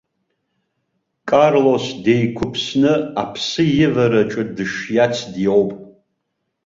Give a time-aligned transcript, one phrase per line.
[1.29, 5.71] Карлос деиқәыԥсны аԥсы ивараҿы дышиац диоуп.